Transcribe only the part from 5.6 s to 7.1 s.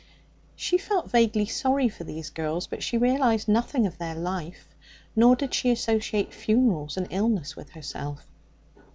associate funerals and